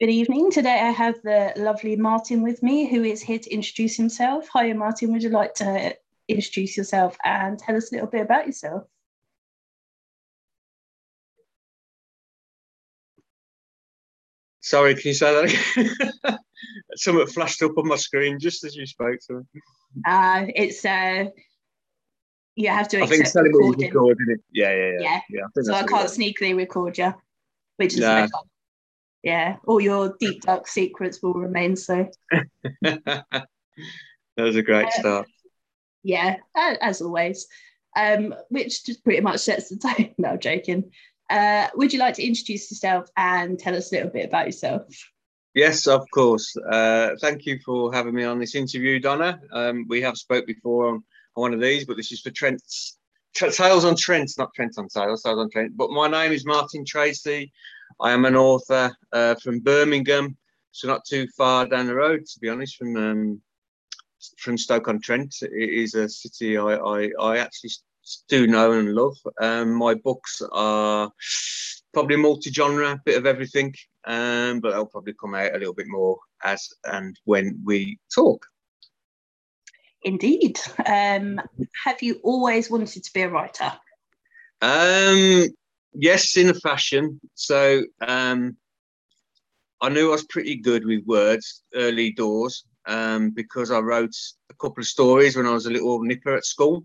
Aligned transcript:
Good 0.00 0.10
evening. 0.10 0.52
Today 0.52 0.78
I 0.78 0.92
have 0.92 1.20
the 1.22 1.52
lovely 1.56 1.96
Martin 1.96 2.40
with 2.40 2.62
me, 2.62 2.88
who 2.88 3.02
is 3.02 3.20
here 3.20 3.40
to 3.40 3.50
introduce 3.50 3.96
himself. 3.96 4.48
Hi, 4.52 4.72
Martin. 4.72 5.10
Would 5.10 5.24
you 5.24 5.30
like 5.30 5.54
to 5.54 5.96
introduce 6.28 6.76
yourself 6.76 7.16
and 7.24 7.58
tell 7.58 7.74
us 7.74 7.90
a 7.90 7.96
little 7.96 8.08
bit 8.08 8.20
about 8.20 8.46
yourself? 8.46 8.84
Sorry, 14.60 14.94
can 14.94 15.02
you 15.08 15.14
say 15.14 15.34
that 15.34 15.88
again? 16.24 16.38
Something 16.94 17.26
flashed 17.26 17.60
up 17.64 17.76
on 17.76 17.88
my 17.88 17.96
screen 17.96 18.38
just 18.38 18.62
as 18.62 18.76
you 18.76 18.86
spoke 18.86 19.18
to 19.26 19.38
me. 19.38 19.60
Uh, 20.06 20.46
it's 20.54 20.84
uh, 20.84 21.24
you 22.54 22.68
have 22.68 22.86
to. 22.86 23.02
I 23.02 23.06
think 23.06 23.26
Sally 23.26 23.50
was 23.50 23.74
recording 23.76 24.26
it. 24.28 24.40
Yeah, 24.52 24.70
yeah, 24.70 24.90
yeah. 24.90 25.00
Yeah. 25.00 25.20
yeah 25.30 25.42
I 25.44 25.62
so 25.62 25.74
I 25.74 25.82
can't 25.82 26.08
sneakily 26.08 26.56
record 26.56 26.98
you, 26.98 27.12
which 27.78 27.94
is 27.94 28.00
no 28.00 28.28
yeah, 29.22 29.56
all 29.66 29.80
your 29.80 30.16
deep 30.20 30.42
dark 30.42 30.66
secrets 30.68 31.22
will 31.22 31.34
remain 31.34 31.76
so. 31.76 32.08
that 32.82 33.46
was 34.36 34.56
a 34.56 34.62
great 34.62 34.92
start. 34.92 35.26
Yeah, 36.02 36.36
as 36.56 37.00
always. 37.02 37.46
Um, 37.96 38.34
which 38.48 38.84
just 38.84 39.02
pretty 39.02 39.20
much 39.20 39.40
sets 39.40 39.70
the 39.70 39.76
tone. 39.76 40.14
No, 40.18 40.36
joking. 40.36 40.90
Uh, 41.28 41.68
would 41.74 41.92
you 41.92 41.98
like 41.98 42.14
to 42.14 42.26
introduce 42.26 42.70
yourself 42.70 43.08
and 43.16 43.58
tell 43.58 43.74
us 43.74 43.92
a 43.92 43.96
little 43.96 44.10
bit 44.10 44.26
about 44.26 44.46
yourself? 44.46 44.84
Yes, 45.54 45.86
of 45.86 46.06
course. 46.12 46.56
Uh, 46.56 47.10
thank 47.20 47.44
you 47.44 47.58
for 47.64 47.92
having 47.92 48.14
me 48.14 48.24
on 48.24 48.38
this 48.38 48.54
interview, 48.54 49.00
Donna. 49.00 49.40
Um, 49.52 49.86
we 49.88 50.00
have 50.02 50.16
spoke 50.16 50.46
before 50.46 50.88
on, 50.88 50.94
on, 50.94 51.02
one 51.34 51.54
of 51.54 51.60
these, 51.60 51.84
but 51.84 51.96
this 51.96 52.12
is 52.12 52.20
for 52.20 52.30
Trent's 52.30 52.98
Tales 53.34 53.84
on 53.84 53.96
Trent, 53.96 54.30
not 54.38 54.54
Trent 54.54 54.74
on 54.78 54.88
Sales, 54.88 55.22
Sales 55.22 55.38
on 55.38 55.50
Trent. 55.50 55.76
But 55.76 55.90
my 55.90 56.08
name 56.08 56.32
is 56.32 56.46
Martin 56.46 56.84
Tracey. 56.84 57.52
I 58.00 58.12
am 58.12 58.24
an 58.24 58.36
author 58.36 58.96
uh, 59.12 59.34
from 59.36 59.60
Birmingham, 59.60 60.36
so 60.72 60.88
not 60.88 61.04
too 61.04 61.26
far 61.36 61.66
down 61.66 61.86
the 61.86 61.94
road, 61.94 62.26
to 62.26 62.40
be 62.40 62.48
honest, 62.48 62.76
from 62.76 62.96
um, 62.96 63.42
from 64.38 64.58
Stoke 64.58 64.88
on 64.88 65.00
Trent. 65.00 65.34
It 65.42 65.70
is 65.70 65.94
a 65.94 66.08
city 66.08 66.56
I, 66.56 66.74
I, 66.74 67.10
I 67.20 67.38
actually 67.38 67.70
do 68.28 68.46
know 68.46 68.72
and 68.72 68.94
love. 68.94 69.16
Um, 69.40 69.74
my 69.74 69.94
books 69.94 70.42
are 70.52 71.10
probably 71.92 72.16
multi-genre, 72.16 73.00
bit 73.04 73.18
of 73.18 73.26
everything, 73.26 73.74
um, 74.06 74.60
but 74.60 74.70
they'll 74.70 74.86
probably 74.86 75.14
come 75.14 75.34
out 75.34 75.54
a 75.54 75.58
little 75.58 75.74
bit 75.74 75.88
more 75.88 76.18
as 76.44 76.68
and 76.84 77.18
when 77.24 77.60
we 77.64 77.98
talk. 78.14 78.46
Indeed. 80.02 80.58
Um, 80.86 81.40
have 81.84 82.02
you 82.02 82.20
always 82.22 82.70
wanted 82.70 83.02
to 83.02 83.12
be 83.12 83.22
a 83.22 83.28
writer? 83.28 83.72
Um, 84.62 85.48
yes, 85.92 86.36
in 86.36 86.48
a 86.48 86.54
fashion. 86.54 87.20
So 87.34 87.82
um, 88.06 88.56
I 89.80 89.88
knew 89.88 90.08
I 90.08 90.12
was 90.12 90.24
pretty 90.24 90.56
good 90.56 90.84
with 90.84 91.04
words 91.06 91.62
early 91.74 92.12
doors 92.12 92.64
um, 92.86 93.30
because 93.30 93.70
I 93.70 93.78
wrote 93.78 94.14
a 94.50 94.54
couple 94.54 94.80
of 94.80 94.86
stories 94.86 95.36
when 95.36 95.46
I 95.46 95.52
was 95.52 95.66
a 95.66 95.70
little 95.70 96.00
nipper 96.02 96.36
at 96.36 96.44
school, 96.44 96.84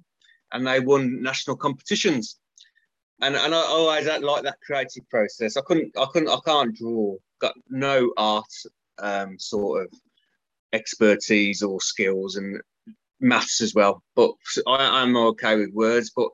and 0.52 0.68
they 0.68 0.80
won 0.80 1.22
national 1.22 1.58
competitions. 1.58 2.38
And, 3.22 3.36
and 3.36 3.56
I 3.56 3.58
always 3.58 4.06
like 4.06 4.44
that 4.44 4.60
creative 4.66 5.10
process. 5.10 5.56
I 5.56 5.62
couldn't, 5.62 5.98
I 5.98 6.06
couldn't, 6.12 6.30
I 6.30 6.40
can't 6.46 6.76
draw. 6.76 7.16
Got 7.40 7.54
no 7.70 8.12
art 8.18 8.52
um, 9.00 9.40
sort 9.40 9.84
of 9.84 9.94
expertise 10.74 11.62
or 11.62 11.80
skills, 11.80 12.36
and 12.36 12.62
maths 13.20 13.62
as 13.62 13.74
well. 13.74 14.04
But 14.16 14.32
I, 14.68 15.02
I'm 15.02 15.16
okay 15.16 15.56
with 15.56 15.74
words. 15.74 16.12
But 16.16 16.30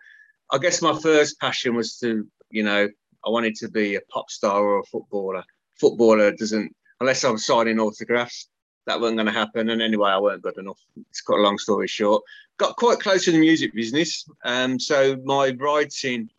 I 0.51 0.57
guess 0.57 0.81
my 0.81 0.97
first 0.99 1.39
passion 1.39 1.75
was 1.75 1.97
to 1.99 2.27
you 2.49 2.63
know, 2.63 2.87
I 3.25 3.29
wanted 3.29 3.55
to 3.55 3.69
be 3.69 3.95
a 3.95 4.01
pop 4.09 4.29
star 4.29 4.61
or 4.61 4.79
a 4.79 4.85
footballer. 4.85 5.43
Footballer 5.79 6.31
doesn't, 6.31 6.75
unless 6.99 7.23
I'm 7.23 7.37
signing 7.37 7.79
autographs, 7.79 8.49
that 8.85 8.99
wasn't 8.99 9.17
going 9.17 9.27
to 9.27 9.39
happen. 9.39 9.69
And 9.69 9.81
anyway, 9.81 10.09
I 10.09 10.19
weren't 10.19 10.41
good 10.41 10.57
enough. 10.57 10.79
It's 11.09 11.21
got 11.21 11.39
a 11.39 11.41
long 11.41 11.57
story 11.57 11.87
short. 11.87 12.23
Got 12.57 12.75
quite 12.75 12.99
close 12.99 13.25
to 13.25 13.31
the 13.31 13.39
music 13.39 13.73
business. 13.73 14.25
Um, 14.43 14.79
so 14.79 15.17
my 15.23 15.55
writing 15.57 16.29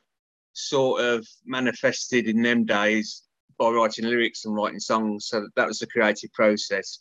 sort 0.52 1.00
of 1.00 1.26
manifested 1.44 2.26
in 2.26 2.42
them 2.42 2.64
days 2.64 3.22
by 3.58 3.68
writing 3.68 4.06
lyrics 4.06 4.44
and 4.44 4.54
writing 4.54 4.80
songs. 4.80 5.26
So 5.26 5.48
that 5.56 5.68
was 5.68 5.78
the 5.78 5.86
creative 5.86 6.32
process. 6.32 7.00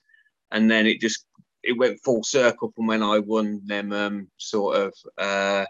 And 0.51 0.69
then 0.69 0.85
it 0.85 1.01
just 1.01 1.25
it 1.63 1.77
went 1.77 1.99
full 2.03 2.23
circle 2.23 2.71
from 2.75 2.87
when 2.87 3.03
I 3.03 3.19
won 3.19 3.61
them 3.65 3.91
um, 3.91 4.27
sort 4.37 4.77
of 4.77 4.93
uh, 5.17 5.65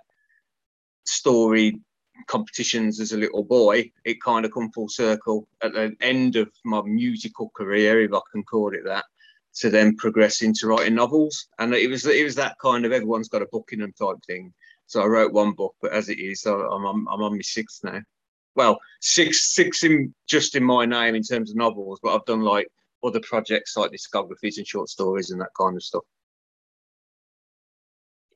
story 1.06 1.80
competitions 2.28 3.00
as 3.00 3.12
a 3.12 3.18
little 3.18 3.44
boy, 3.44 3.92
it 4.06 4.22
kind 4.22 4.46
of 4.46 4.54
come 4.54 4.72
full 4.72 4.90
circle 4.90 5.48
at 5.64 5.74
the 5.74 5.96
end 6.02 6.36
of 6.36 6.50
my 6.66 6.82
musical 6.82 7.50
career, 7.56 8.02
if 8.02 8.14
I 8.14 8.20
can 8.32 8.44
call 8.44 8.74
it 8.74 8.84
that, 8.86 9.06
to 9.56 9.70
then 9.70 9.96
progress 9.96 10.42
into 10.42 10.68
writing 10.68 10.96
novels. 10.96 11.48
And 11.60 11.74
it 11.74 11.90
was 11.90 12.06
it 12.06 12.24
was 12.24 12.36
that 12.36 12.58
kind 12.62 12.86
of 12.86 12.92
everyone's 12.92 13.30
got 13.30 13.42
a 13.42 13.48
book 13.48 13.70
in 13.72 13.80
them 13.80 13.94
type 13.94 14.18
thing. 14.26 14.54
So 14.88 15.02
I 15.02 15.06
wrote 15.06 15.34
one 15.34 15.52
book, 15.52 15.76
but 15.82 15.94
as 15.94 16.10
it 16.10 16.20
is, 16.20 16.46
I'm 16.46 16.56
on, 16.56 17.06
I'm 17.12 17.22
on 17.22 17.36
my 17.36 17.42
sixth 17.42 17.84
now. 17.84 18.02
Well, 18.56 18.80
six 19.02 19.54
six 19.54 19.84
in 19.84 20.14
just 20.28 20.56
in 20.56 20.64
my 20.64 20.86
name 20.86 21.16
in 21.16 21.24
terms 21.24 21.52
of 21.52 21.58
novels, 21.58 22.00
but 22.02 22.16
I've 22.16 22.26
done 22.26 22.42
like 22.42 22.68
other 23.04 23.20
projects 23.22 23.78
like 23.78 23.92
discographies 23.92 24.58
and 24.58 24.68
short 24.68 24.90
stories 24.90 25.32
and 25.32 25.40
that 25.42 25.54
kind 25.58 25.76
of 25.76 25.84
stuff. 25.84 26.04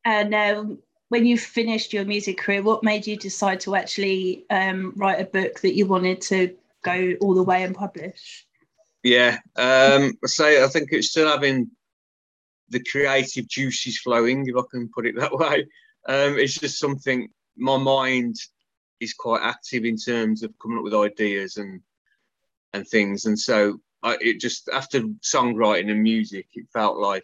And 0.05 0.33
um, 0.35 0.79
when 1.13 1.27
you 1.27 1.37
finished 1.37 1.93
your 1.93 2.05
music 2.05 2.39
career, 2.39 2.63
what 2.63 2.83
made 2.83 3.05
you 3.05 3.15
decide 3.15 3.59
to 3.59 3.75
actually 3.75 4.43
um, 4.49 4.93
write 4.95 5.21
a 5.21 5.25
book 5.25 5.59
that 5.59 5.75
you 5.75 5.85
wanted 5.85 6.19
to 6.19 6.55
go 6.81 7.13
all 7.21 7.35
the 7.35 7.43
way 7.43 7.61
and 7.61 7.75
publish? 7.75 8.47
Yeah, 9.03 9.37
um, 9.55 10.17
I 10.23 10.25
say 10.25 10.63
I 10.63 10.67
think 10.67 10.89
it's 10.91 11.11
still 11.11 11.27
having 11.27 11.69
the 12.69 12.83
creative 12.83 13.47
juices 13.47 13.99
flowing, 13.99 14.47
if 14.47 14.55
I 14.57 14.61
can 14.71 14.89
put 14.89 15.05
it 15.05 15.15
that 15.19 15.37
way. 15.37 15.67
Um, 16.07 16.39
it's 16.39 16.55
just 16.55 16.79
something 16.79 17.29
my 17.55 17.77
mind 17.77 18.35
is 18.99 19.13
quite 19.13 19.43
active 19.43 19.85
in 19.85 19.97
terms 19.97 20.41
of 20.41 20.51
coming 20.59 20.79
up 20.79 20.83
with 20.83 20.95
ideas 20.95 21.57
and 21.57 21.79
and 22.73 22.87
things, 22.87 23.27
and 23.27 23.39
so 23.39 23.79
I, 24.01 24.17
it 24.19 24.39
just 24.39 24.67
after 24.69 25.01
songwriting 25.21 25.91
and 25.91 26.01
music, 26.01 26.47
it 26.55 26.65
felt 26.73 26.97
like 26.97 27.23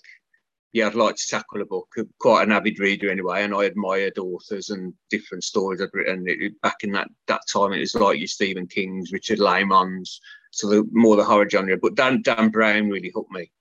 yeah, 0.72 0.88
I'd 0.88 0.96
like 0.96 1.16
to 1.16 1.28
tackle 1.28 1.62
a 1.62 1.66
book. 1.66 1.88
Quite 2.20 2.44
an 2.44 2.52
avid 2.52 2.80
reader 2.80 3.10
anyway, 3.10 3.44
and 3.44 3.56
I 3.56 3.64
admired 3.64 4.20
authors 4.20 4.70
and 4.70 4.94
different 5.10 5.44
stories 5.44 5.82
I'd 5.82 5.90
written. 5.94 6.26
It, 6.28 6.62
back 6.62 6.78
in 6.84 6.92
that 6.92 7.08
that 7.28 7.42
time, 7.52 7.74
it 7.74 7.80
was 7.80 7.96
like 7.96 8.20
your 8.20 8.28
Stephen 8.28 8.68
King's, 8.68 9.12
Richard 9.12 9.40
Laymon's, 9.40 10.22
so 10.52 10.70
the 10.70 10.88
more 10.92 11.16
the 11.16 11.24
horror 11.24 11.50
genre. 11.50 11.78
But 11.78 11.96
Dan 11.96 12.22
Dan 12.22 12.50
Brown 12.50 12.90
really 12.90 13.12
hooked 13.14 13.32
me 13.32 13.52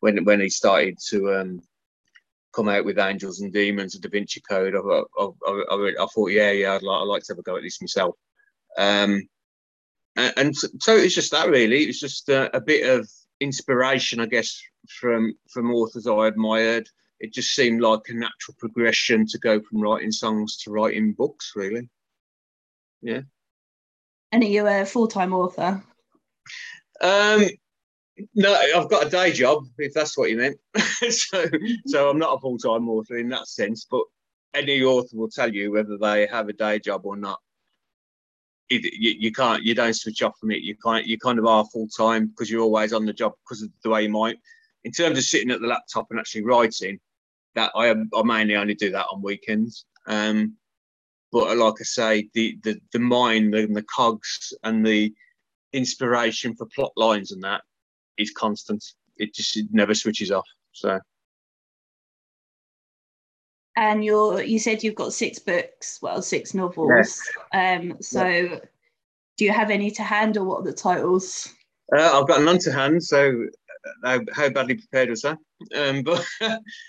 when 0.00 0.24
when 0.24 0.40
he 0.40 0.50
started 0.50 0.98
to 1.08 1.34
um, 1.34 1.62
come 2.54 2.68
out 2.68 2.84
with 2.84 2.98
Angels 2.98 3.40
and 3.40 3.52
Demons, 3.52 3.94
and 3.94 4.02
Da 4.02 4.10
Vinci 4.10 4.40
Code. 4.40 4.74
I, 4.74 4.78
I, 4.78 5.28
I, 5.46 5.92
I 6.00 6.06
thought, 6.06 6.32
yeah, 6.32 6.50
yeah, 6.50 6.74
I'd 6.74 6.82
like, 6.82 7.00
I'd 7.00 7.04
like 7.04 7.22
to 7.24 7.32
have 7.32 7.38
a 7.38 7.42
go 7.42 7.56
at 7.56 7.62
this 7.62 7.80
myself. 7.80 8.14
Um, 8.76 9.26
and, 10.16 10.32
and 10.36 10.56
so 10.56 10.96
it's 10.96 11.14
just 11.14 11.30
that 11.30 11.48
really. 11.48 11.84
It's 11.84 12.00
just 12.00 12.28
a, 12.28 12.54
a 12.54 12.60
bit 12.60 12.88
of 12.88 13.08
inspiration, 13.40 14.20
I 14.20 14.26
guess, 14.26 14.60
from 14.88 15.34
from 15.50 15.72
authors 15.72 16.06
I 16.06 16.26
admired. 16.26 16.88
It 17.20 17.32
just 17.32 17.54
seemed 17.54 17.80
like 17.80 18.02
a 18.08 18.14
natural 18.14 18.54
progression 18.58 19.26
to 19.26 19.38
go 19.38 19.60
from 19.60 19.80
writing 19.80 20.12
songs 20.12 20.56
to 20.58 20.70
writing 20.70 21.12
books, 21.12 21.52
really. 21.56 21.88
Yeah. 23.02 23.22
And 24.30 24.42
are 24.42 24.46
you 24.46 24.66
a 24.66 24.84
full 24.84 25.08
time 25.08 25.32
author? 25.32 25.82
Um, 27.00 27.44
no, 28.34 28.54
I've 28.54 28.90
got 28.90 29.06
a 29.06 29.10
day 29.10 29.32
job, 29.32 29.64
if 29.78 29.94
that's 29.94 30.16
what 30.16 30.30
you 30.30 30.36
meant. 30.36 30.58
so, 31.10 31.44
so 31.86 32.10
I'm 32.10 32.18
not 32.18 32.34
a 32.34 32.40
full 32.40 32.58
time 32.58 32.88
author 32.88 33.16
in 33.16 33.28
that 33.30 33.48
sense, 33.48 33.86
but 33.90 34.04
any 34.54 34.82
author 34.82 35.16
will 35.16 35.28
tell 35.28 35.52
you 35.52 35.72
whether 35.72 35.96
they 35.98 36.26
have 36.26 36.48
a 36.48 36.52
day 36.52 36.78
job 36.78 37.02
or 37.04 37.16
not 37.16 37.40
it, 38.70 38.84
you, 38.94 39.16
you, 39.18 39.32
can't 39.32 39.62
you 39.62 39.74
don't 39.74 39.94
switch 39.94 40.22
off 40.22 40.38
from 40.38 40.50
it. 40.50 40.62
You 40.62 40.76
can't 40.76 41.06
you 41.06 41.18
kind 41.18 41.38
of 41.38 41.46
are 41.46 41.64
full 41.66 41.88
time 41.88 42.26
because 42.26 42.50
you're 42.50 42.62
always 42.62 42.92
on 42.92 43.06
the 43.06 43.12
job 43.12 43.32
because 43.44 43.62
of 43.62 43.70
the 43.82 43.90
way 43.90 44.02
you 44.02 44.08
might. 44.08 44.38
In 44.84 44.92
terms 44.92 45.18
of 45.18 45.24
sitting 45.24 45.50
at 45.50 45.60
the 45.60 45.66
laptop 45.66 46.08
and 46.10 46.20
actually 46.20 46.44
writing 46.44 47.00
that 47.54 47.72
i, 47.74 47.90
I 47.90 48.22
mainly 48.24 48.56
only 48.56 48.74
do 48.74 48.90
that 48.90 49.06
on 49.10 49.22
weekends. 49.22 49.84
Um, 50.06 50.54
but 51.32 51.56
like 51.56 51.74
i 51.80 51.84
say 51.84 52.28
the 52.34 52.58
the, 52.62 52.80
the 52.92 52.98
mind 52.98 53.54
and 53.54 53.76
the 53.76 53.82
cogs 53.82 54.52
and 54.62 54.86
the 54.86 55.12
inspiration 55.72 56.54
for 56.54 56.66
plot 56.74 56.92
lines 56.96 57.32
and 57.32 57.42
that 57.42 57.62
is 58.16 58.30
constant. 58.30 58.84
It 59.16 59.34
just 59.34 59.56
it 59.56 59.66
never 59.72 59.94
switches 59.94 60.30
off 60.30 60.46
so 60.72 61.00
and 63.78 64.04
you're 64.04 64.42
you 64.42 64.58
said 64.58 64.82
you've 64.82 64.96
got 64.96 65.12
six 65.12 65.38
books 65.38 66.00
well 66.02 66.20
six 66.20 66.52
novels 66.52 66.90
yes. 66.90 67.22
um 67.54 67.96
so 68.00 68.26
yeah. 68.26 68.58
do 69.36 69.44
you 69.44 69.52
have 69.52 69.70
any 69.70 69.90
to 69.90 70.02
hand 70.02 70.36
or 70.36 70.44
what 70.44 70.60
are 70.60 70.64
the 70.64 70.72
titles 70.72 71.54
uh, 71.96 72.18
i've 72.18 72.26
got 72.26 72.42
none 72.42 72.58
to 72.58 72.72
hand 72.72 73.02
so 73.02 73.46
uh, 74.04 74.18
how 74.34 74.48
badly 74.50 74.74
prepared 74.74 75.08
was 75.08 75.22
that 75.22 75.38
um 75.76 76.02
but 76.02 76.26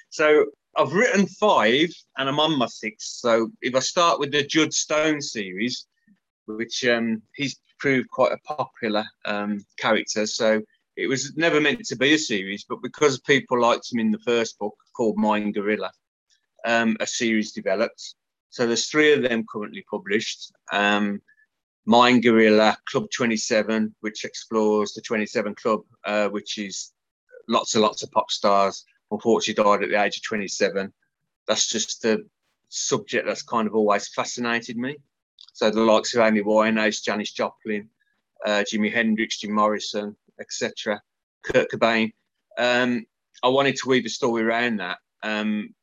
so 0.09 0.45
i've 0.77 0.93
written 0.93 1.27
five 1.27 1.89
and 2.17 2.27
i'm 2.27 2.39
on 2.39 2.57
my 2.57 2.65
sixth 2.65 3.07
so 3.07 3.49
if 3.61 3.75
i 3.75 3.79
start 3.79 4.19
with 4.19 4.31
the 4.31 4.43
judd 4.43 4.73
stone 4.73 5.21
series 5.21 5.85
which 6.47 6.83
um 6.85 7.21
he's 7.35 7.59
proved 7.77 8.09
quite 8.09 8.31
a 8.31 8.37
popular 8.39 9.05
um 9.25 9.59
character 9.77 10.25
so 10.25 10.59
it 10.97 11.07
was 11.07 11.37
never 11.37 11.61
meant 11.61 11.85
to 11.85 11.95
be 11.95 12.13
a 12.13 12.17
series, 12.17 12.65
but 12.67 12.81
because 12.81 13.21
people 13.21 13.61
liked 13.61 13.89
him 13.89 13.99
in 13.99 14.11
the 14.11 14.19
first 14.19 14.59
book 14.59 14.75
called 14.93 15.15
Mind 15.15 15.53
Guerrilla, 15.53 15.91
um, 16.65 16.97
a 16.99 17.07
series 17.07 17.51
developed. 17.51 18.15
So 18.49 18.65
there's 18.65 18.87
three 18.87 19.13
of 19.13 19.21
them 19.21 19.45
currently 19.51 19.85
published. 19.89 20.51
Um, 20.71 21.21
Mind 21.85 22.23
Guerrilla, 22.23 22.77
Club 22.85 23.07
27, 23.15 23.95
which 24.01 24.25
explores 24.25 24.93
the 24.93 25.01
27 25.01 25.55
Club, 25.55 25.81
uh, 26.05 26.29
which 26.29 26.57
is 26.57 26.91
lots 27.47 27.73
and 27.75 27.81
lots 27.81 28.03
of 28.03 28.11
pop 28.11 28.29
stars. 28.31 28.85
Unfortunately, 29.11 29.63
died 29.63 29.83
at 29.83 29.89
the 29.89 30.01
age 30.01 30.17
of 30.17 30.23
27. 30.23 30.93
That's 31.47 31.67
just 31.67 32.05
a 32.05 32.23
subject 32.69 33.25
that's 33.25 33.41
kind 33.41 33.67
of 33.67 33.75
always 33.75 34.07
fascinated 34.07 34.77
me. 34.77 34.97
So 35.53 35.71
the 35.71 35.81
likes 35.81 36.13
of 36.15 36.21
Amy 36.21 36.41
Winehouse, 36.41 37.03
Janis 37.03 37.31
Joplin, 37.31 37.89
uh, 38.45 38.63
Jimi 38.71 38.93
Hendrix, 38.93 39.39
Jim 39.39 39.53
Morrison, 39.53 40.15
etc., 40.39 41.01
Kurt 41.43 41.71
Cobain. 41.71 42.13
Um, 42.57 43.05
I 43.41 43.47
wanted 43.47 43.77
to 43.77 43.89
weave 43.89 44.05
a 44.05 44.09
story 44.09 44.43
around 44.43 44.77
that. 44.77 44.99
Um, 45.23 45.73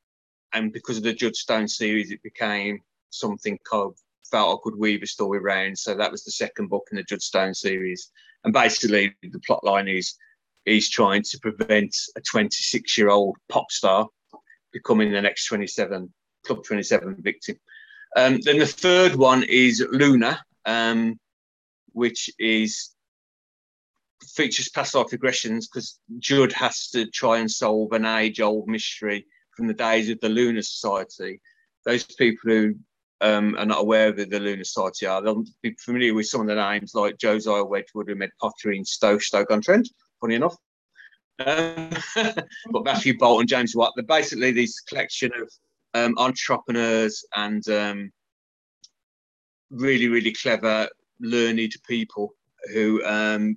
and 0.57 0.73
because 0.73 0.97
of 0.97 1.03
the 1.03 1.13
Judd 1.13 1.37
Stone 1.37 1.69
series, 1.69 2.11
it 2.11 2.23
became 2.23 2.81
something 3.11 3.59
I 3.71 3.89
felt 4.31 4.59
I 4.59 4.63
could 4.63 4.79
weave 4.79 5.03
a 5.03 5.07
story 5.07 5.39
around. 5.39 5.79
So 5.79 5.95
that 5.95 6.11
was 6.11 6.25
the 6.25 6.33
second 6.33 6.69
book 6.69 6.89
in 6.91 6.97
the 6.97 7.03
Judd 7.03 7.21
Stone 7.21 7.53
series. 7.53 8.11
And 8.43 8.55
basically, 8.55 9.15
the 9.23 9.41
plot 9.41 9.63
line 9.65 9.87
is 9.87 10.15
he's 10.65 10.89
trying 10.89 11.23
to 11.25 11.39
prevent 11.41 11.95
a 12.17 12.23
26 12.23 12.97
year 12.97 13.11
old 13.11 13.37
pop 13.51 13.71
star 13.71 14.09
becoming 14.73 15.13
the 15.13 15.21
next 15.21 15.47
27 15.47 16.13
Club 16.47 16.65
27 16.65 17.17
victim. 17.21 17.57
Um, 18.17 18.41
then 18.43 18.59
the 18.59 18.67
third 18.67 19.15
one 19.15 19.43
is 19.43 19.87
Luna, 19.91 20.43
um, 20.65 21.21
which 21.93 22.31
is 22.39 22.95
features 24.25 24.71
past 24.71 24.95
life 24.95 25.09
regressions 25.09 25.65
because 25.71 25.99
Judd 26.19 26.53
has 26.53 26.89
to 26.91 27.07
try 27.11 27.39
and 27.39 27.51
solve 27.51 27.93
an 27.93 28.07
age 28.07 28.41
old 28.41 28.69
mystery 28.69 29.27
from 29.57 29.67
the 29.67 29.75
days 29.75 30.11
of 30.11 30.21
the 30.21 30.29
Lunar 30.29 30.63
Society. 30.63 31.41
Those 31.85 32.05
people 32.05 32.51
who 32.51 32.75
um, 33.21 33.57
are 33.59 33.67
not 33.67 33.81
aware 33.81 34.09
of 34.09 34.17
the, 34.17 34.25
the 34.25 34.41
Lunar 34.41 34.65
Society 34.65 35.07
are, 35.07 35.23
they'll 35.23 35.45
be 35.63 35.75
familiar 35.85 36.15
with 36.15 36.27
some 36.27 36.43
of 36.43 36.47
the 36.47 36.55
names 36.55 36.95
like 36.95 37.19
Josiah 37.19 37.65
Wedgwood, 37.65 38.09
who 38.09 38.15
made 38.15 38.31
pottery 38.41 38.77
in 38.77 38.85
Stoke, 38.85 39.23
Stoke 39.23 39.51
on 39.51 39.63
Trent, 39.63 39.89
funny 40.21 40.35
enough. 40.35 40.57
Um, 41.39 41.91
but 42.71 42.85
Matthew 42.85 43.17
Boulton, 43.19 43.47
James 43.47 43.75
Watt, 43.75 43.93
they're 43.97 44.05
basically 44.05 44.53
this 44.53 44.81
collection 44.81 45.33
of 45.41 45.51
um, 45.95 46.15
entrepreneurs 46.19 47.25
and 47.35 47.67
um, 47.69 48.13
really, 49.71 50.09
really 50.09 50.33
clever, 50.33 50.89
learned 51.21 51.73
people 51.89 52.35
who 52.73 53.03
um, 53.05 53.57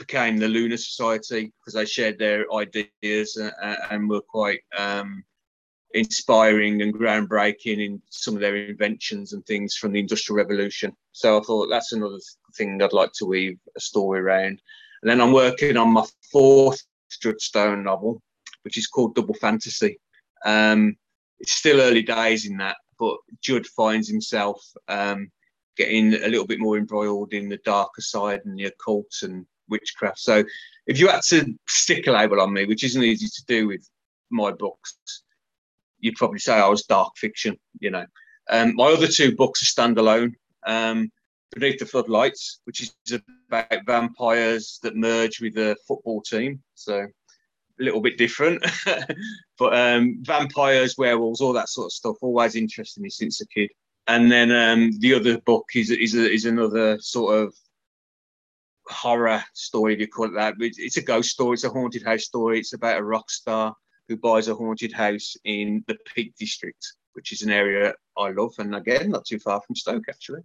became 0.00 0.38
the 0.38 0.48
Lunar 0.48 0.78
Society 0.78 1.52
because 1.60 1.74
they 1.74 1.84
shared 1.84 2.18
their 2.18 2.46
ideas 2.52 3.36
and, 3.36 3.52
and 3.90 4.08
were 4.08 4.22
quite 4.22 4.60
um, 4.76 5.22
inspiring 5.92 6.80
and 6.80 6.94
groundbreaking 6.94 7.84
in 7.84 8.02
some 8.08 8.34
of 8.34 8.40
their 8.40 8.56
inventions 8.56 9.34
and 9.34 9.44
things 9.44 9.76
from 9.76 9.92
the 9.92 10.00
Industrial 10.00 10.38
Revolution. 10.38 10.96
So 11.12 11.38
I 11.38 11.42
thought 11.42 11.68
that's 11.68 11.92
another 11.92 12.18
thing 12.56 12.80
I'd 12.80 12.94
like 12.94 13.12
to 13.16 13.26
weave 13.26 13.58
a 13.76 13.80
story 13.80 14.20
around. 14.20 14.62
And 15.02 15.10
then 15.10 15.20
I'm 15.20 15.32
working 15.32 15.76
on 15.76 15.92
my 15.92 16.04
fourth 16.32 16.82
Stone 17.10 17.84
novel, 17.84 18.22
which 18.62 18.78
is 18.78 18.86
called 18.86 19.14
Double 19.14 19.34
Fantasy. 19.34 20.00
Um, 20.46 20.96
it's 21.40 21.52
still 21.52 21.80
early 21.80 22.02
days 22.02 22.46
in 22.46 22.56
that, 22.56 22.76
but 22.98 23.16
Judd 23.42 23.66
finds 23.66 24.08
himself 24.08 24.62
um, 24.88 25.30
getting 25.76 26.14
a 26.14 26.28
little 26.28 26.46
bit 26.46 26.60
more 26.60 26.78
embroiled 26.78 27.34
in 27.34 27.48
the 27.48 27.58
darker 27.58 28.00
side 28.00 28.40
and 28.44 28.58
the 28.58 28.64
occult 28.64 29.12
and 29.22 29.44
witchcraft. 29.70 30.18
So 30.18 30.44
if 30.86 30.98
you 30.98 31.08
had 31.08 31.22
to 31.28 31.54
stick 31.68 32.06
a 32.06 32.12
label 32.12 32.40
on 32.40 32.52
me, 32.52 32.66
which 32.66 32.84
isn't 32.84 33.02
easy 33.02 33.26
to 33.26 33.44
do 33.46 33.68
with 33.68 33.88
my 34.30 34.50
books, 34.52 34.98
you'd 36.00 36.16
probably 36.16 36.38
say 36.38 36.54
I 36.54 36.68
was 36.68 36.82
dark 36.82 37.16
fiction, 37.16 37.56
you 37.78 37.90
know. 37.90 38.06
Um, 38.50 38.74
my 38.74 38.86
other 38.86 39.06
two 39.06 39.36
books 39.36 39.62
are 39.62 39.82
standalone. 39.82 40.34
Um, 40.66 41.10
Beneath 41.52 41.80
the 41.80 41.86
Floodlights, 41.86 42.60
which 42.64 42.80
is 42.80 43.20
about 43.48 43.84
vampires 43.84 44.78
that 44.82 44.94
merge 44.94 45.40
with 45.40 45.56
a 45.58 45.76
football 45.86 46.22
team. 46.22 46.62
So 46.74 47.00
a 47.80 47.82
little 47.82 48.00
bit 48.00 48.18
different. 48.18 48.64
but 49.58 49.76
um, 49.76 50.18
vampires, 50.22 50.96
werewolves, 50.96 51.40
all 51.40 51.52
that 51.54 51.68
sort 51.68 51.86
of 51.86 51.92
stuff 51.92 52.16
always 52.22 52.54
interested 52.54 53.00
me 53.00 53.10
since 53.10 53.40
a 53.40 53.46
kid. 53.48 53.70
And 54.06 54.30
then 54.30 54.52
um, 54.52 54.92
the 55.00 55.14
other 55.14 55.40
book 55.40 55.66
is 55.74 55.90
is, 55.90 56.14
is 56.14 56.44
another 56.44 56.98
sort 57.00 57.36
of 57.36 57.54
horror 58.90 59.42
story, 59.54 59.94
if 59.94 60.00
you 60.00 60.08
call 60.08 60.26
it 60.26 60.34
that. 60.34 60.54
It's 60.58 60.96
a 60.96 61.02
ghost 61.02 61.30
story. 61.30 61.54
It's 61.54 61.64
a 61.64 61.70
haunted 61.70 62.04
house 62.04 62.24
story. 62.24 62.58
It's 62.58 62.72
about 62.72 62.98
a 62.98 63.04
rock 63.04 63.30
star 63.30 63.74
who 64.08 64.16
buys 64.16 64.48
a 64.48 64.54
haunted 64.54 64.92
house 64.92 65.36
in 65.44 65.84
the 65.86 65.96
Peak 66.14 66.34
District, 66.38 66.84
which 67.12 67.32
is 67.32 67.42
an 67.42 67.50
area 67.50 67.94
I 68.16 68.30
love, 68.30 68.54
and 68.58 68.74
again, 68.74 69.10
not 69.10 69.24
too 69.24 69.38
far 69.38 69.60
from 69.60 69.76
Stoke, 69.76 70.04
actually. 70.08 70.42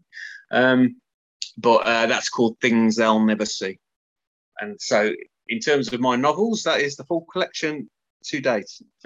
Um, 0.52 0.98
but 1.58 1.78
uh, 1.86 2.06
that's 2.06 2.30
called 2.30 2.58
Things 2.60 2.96
They'll 2.96 3.20
Never 3.20 3.46
See. 3.46 3.80
And 4.60 4.80
so 4.80 5.12
in 5.48 5.60
terms 5.60 5.92
of 5.92 6.00
my 6.00 6.16
novels, 6.16 6.64
that 6.64 6.82
is 6.82 6.96
the 6.96 7.04
full 7.04 7.26
collection 7.32 7.90
to 8.26 8.40
date. 8.40 8.70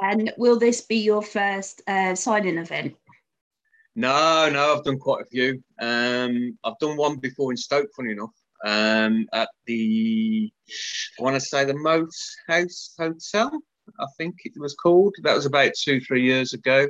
and 0.00 0.32
will 0.36 0.58
this 0.58 0.82
be 0.82 0.96
your 0.96 1.22
first 1.22 1.82
uh, 1.86 2.14
signing 2.14 2.58
event? 2.58 2.94
No, 3.96 4.48
no, 4.50 4.76
I've 4.76 4.84
done 4.84 4.98
quite 4.98 5.22
a 5.22 5.28
few. 5.28 5.62
Um, 5.80 6.56
I've 6.64 6.78
done 6.78 6.96
one 6.96 7.16
before 7.16 7.50
in 7.50 7.56
Stoke, 7.56 7.88
funny 7.96 8.12
enough, 8.12 8.30
um, 8.64 9.26
at 9.32 9.48
the, 9.66 10.52
I 11.18 11.22
want 11.22 11.34
to 11.34 11.40
say 11.40 11.64
the 11.64 11.74
Moat 11.74 12.12
House 12.46 12.94
Hotel, 12.98 13.50
I 13.98 14.06
think 14.16 14.36
it 14.44 14.52
was 14.56 14.74
called. 14.74 15.14
That 15.22 15.34
was 15.34 15.46
about 15.46 15.72
two, 15.74 16.00
three 16.00 16.22
years 16.22 16.52
ago. 16.52 16.86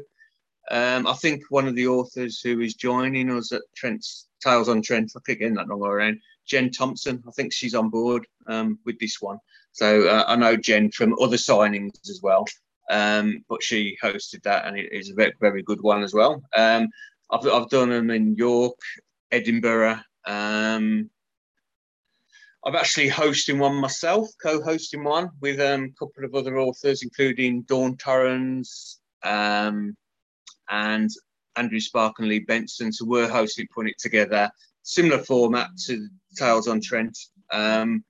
Um, 0.71 1.07
I 1.07 1.15
think 1.15 1.43
one 1.49 1.67
of 1.67 1.75
the 1.75 1.89
authors 1.89 2.41
who 2.41 2.61
is 2.61 2.75
joining 2.75 3.31
us 3.31 3.51
at 3.53 3.63
Trent's 3.75 4.29
Tales 4.41 4.69
on 4.69 4.83
Trent, 4.83 5.13
I 5.17 5.21
keep 5.27 5.39
getting 5.41 5.55
that 5.55 5.69
wrong 5.69 5.83
around, 5.83 6.21
Jen 6.47 6.71
Thompson. 6.71 7.23
I 7.27 7.31
think 7.33 7.53
she's 7.53 7.75
on 7.75 7.89
board 7.89 8.27
um, 8.47 8.79
with 8.85 8.99
this 8.99 9.21
one. 9.21 9.39
So 9.73 10.07
uh, 10.07 10.25
I 10.27 10.37
know 10.37 10.57
Jen 10.57 10.91
from 10.91 11.17
other 11.21 11.37
signings 11.37 12.09
as 12.09 12.21
well, 12.23 12.47
um, 12.91 13.45
but 13.49 13.63
she 13.63 13.97
hosted 14.03 14.43
that 14.43 14.67
and 14.67 14.77
it 14.77 14.93
is 14.93 15.11
a 15.11 15.15
very, 15.15 15.33
very 15.41 15.63
good 15.63 15.81
one 15.81 16.03
as 16.03 16.13
well. 16.13 16.43
Um, 16.55 16.89
I've, 17.31 17.47
I've 17.47 17.71
done 17.71 17.91
them 17.91 18.11
in 18.11 18.35
York, 18.35 18.79
Edinburgh. 19.31 20.01
Um, 20.27 21.09
I'm 22.67 22.77
actually 22.77 23.09
hosting 23.09 23.59
one 23.59 23.77
myself, 23.77 24.29
co-hosting 24.43 25.03
one 25.03 25.31
with 25.41 25.61
um, 25.61 25.85
a 25.85 25.99
couple 25.99 26.25
of 26.25 26.35
other 26.35 26.59
authors, 26.59 27.03
including 27.03 27.63
Dawn 27.63 27.97
Torrens 27.97 29.01
um, 29.23 29.97
and 30.69 31.09
Andrew 31.57 31.81
Spark 31.81 32.19
and 32.19 32.29
Lee 32.29 32.41
Benson. 32.41 32.93
So 32.93 33.07
we're 33.07 33.29
hosting, 33.29 33.67
putting 33.75 33.91
it 33.91 33.99
together 33.99 34.51
similar 34.83 35.19
format 35.19 35.69
to 35.87 36.09
Tales 36.37 36.69
on 36.69 36.81
Trent, 36.81 37.17
um, 37.53 38.05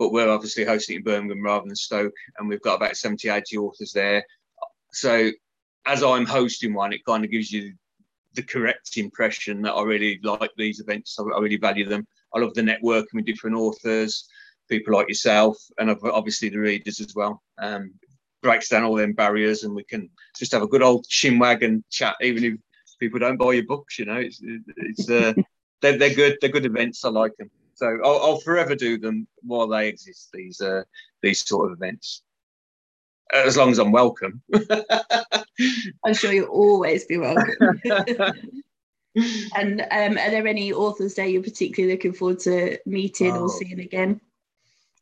but 0.00 0.12
we're 0.12 0.30
obviously 0.30 0.64
hosting 0.64 0.96
in 0.96 1.02
Birmingham 1.02 1.44
rather 1.44 1.66
than 1.66 1.76
Stoke, 1.76 2.14
and 2.38 2.48
we've 2.48 2.62
got 2.62 2.76
about 2.76 2.96
70, 2.96 3.28
80 3.28 3.58
authors 3.58 3.92
there. 3.92 4.24
So 4.92 5.30
as 5.84 6.02
I'm 6.02 6.24
hosting 6.24 6.72
one, 6.72 6.94
it 6.94 7.04
kind 7.04 7.22
of 7.22 7.30
gives 7.30 7.52
you 7.52 7.74
the 8.32 8.42
correct 8.42 8.96
impression 8.96 9.60
that 9.60 9.74
I 9.74 9.82
really 9.82 10.18
like 10.22 10.52
these 10.56 10.80
events. 10.80 11.18
I, 11.20 11.38
really 11.38 11.58
value 11.58 11.86
them. 11.86 12.06
I 12.34 12.38
love 12.38 12.54
the 12.54 12.62
networking 12.62 13.12
with 13.12 13.26
different 13.26 13.56
authors, 13.56 14.26
people 14.70 14.94
like 14.94 15.08
yourself, 15.08 15.58
and 15.78 15.94
obviously 16.02 16.48
the 16.48 16.60
readers 16.60 16.98
as 17.00 17.14
well. 17.14 17.42
Um, 17.58 17.92
breaks 18.42 18.70
down 18.70 18.84
all 18.84 18.96
them 18.96 19.12
barriers, 19.12 19.64
and 19.64 19.74
we 19.74 19.84
can 19.84 20.08
just 20.34 20.52
have 20.52 20.62
a 20.62 20.68
good 20.68 20.82
old 20.82 21.04
chinwag 21.10 21.62
and 21.62 21.84
chat, 21.90 22.16
even 22.22 22.42
if 22.42 22.54
people 22.98 23.20
don't 23.20 23.36
buy 23.36 23.52
your 23.52 23.66
books. 23.66 23.98
You 23.98 24.06
know, 24.06 24.16
it's 24.16 24.40
it's 24.42 25.10
uh, 25.10 25.34
they're, 25.82 25.98
they're 25.98 26.14
good. 26.14 26.38
They're 26.40 26.48
good 26.48 26.64
events. 26.64 27.04
I 27.04 27.10
like 27.10 27.36
them. 27.36 27.50
So 27.80 27.98
I'll, 28.04 28.20
I'll 28.20 28.40
forever 28.40 28.74
do 28.74 28.98
them 28.98 29.26
while 29.40 29.66
they 29.66 29.88
exist. 29.88 30.28
These 30.34 30.60
uh, 30.60 30.82
these 31.22 31.46
sort 31.48 31.72
of 31.72 31.78
events, 31.78 32.22
as 33.32 33.56
long 33.56 33.70
as 33.70 33.78
I'm 33.78 33.90
welcome. 33.90 34.42
I'm 36.04 36.12
sure 36.12 36.30
you'll 36.30 36.48
always 36.48 37.06
be 37.06 37.16
welcome. 37.16 37.80
and 39.56 39.80
um, 39.80 40.18
are 40.18 40.30
there 40.30 40.46
any 40.46 40.74
authors 40.74 41.14
there 41.14 41.24
you're 41.24 41.42
particularly 41.42 41.94
looking 41.94 42.12
forward 42.12 42.40
to 42.40 42.76
meeting 42.84 43.32
oh. 43.32 43.44
or 43.44 43.48
seeing 43.48 43.80
again? 43.80 44.20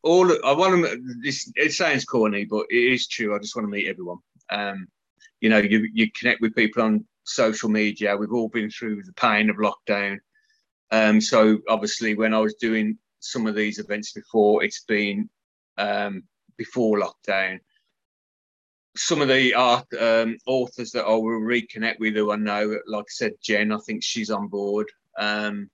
All 0.01 0.31
I 0.45 0.53
want 0.53 0.85
to. 0.85 1.03
This 1.21 1.51
it 1.57 1.73
sounds 1.73 2.05
corny, 2.05 2.45
but 2.45 2.65
it 2.69 2.93
is 2.93 3.09
true. 3.09 3.35
I 3.35 3.39
just 3.39 3.57
want 3.57 3.65
to 3.65 3.71
meet 3.71 3.89
everyone. 3.89 4.19
Um, 4.49 4.87
you 5.41 5.49
know, 5.49 5.57
you 5.57 5.85
you 5.93 6.09
connect 6.17 6.39
with 6.39 6.55
people 6.55 6.81
on 6.81 7.05
social 7.25 7.67
media. 7.67 8.15
We've 8.15 8.31
all 8.31 8.47
been 8.47 8.69
through 8.69 9.03
the 9.03 9.11
pain 9.13 9.49
of 9.49 9.57
lockdown. 9.57 10.19
Um, 10.91 11.21
so 11.21 11.59
obviously, 11.67 12.15
when 12.15 12.33
I 12.33 12.39
was 12.39 12.55
doing 12.55 12.97
some 13.19 13.47
of 13.47 13.55
these 13.55 13.79
events 13.79 14.11
before, 14.13 14.63
it's 14.63 14.83
been 14.83 15.29
um, 15.77 16.23
before 16.57 16.99
lockdown. 16.99 17.59
Some 18.95 19.21
of 19.21 19.27
the 19.27 19.53
art 19.53 19.85
um, 19.99 20.37
authors 20.45 20.91
that 20.91 21.05
I 21.05 21.11
will 21.11 21.39
reconnect 21.39 21.99
with, 21.99 22.15
who 22.15 22.31
I 22.31 22.35
know, 22.35 22.79
like 22.87 23.03
I 23.03 23.09
said, 23.09 23.33
Jen, 23.41 23.71
I 23.71 23.77
think 23.77 24.03
she's 24.03 24.31
on 24.31 24.47
board. 24.47 24.87
Um, 25.17 25.69